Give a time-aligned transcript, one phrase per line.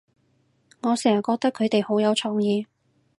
[0.81, 2.65] 我成日覺得佢哋好有創意